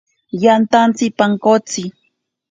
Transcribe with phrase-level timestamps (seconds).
[0.43, 1.83] Yantatsi pankotsi.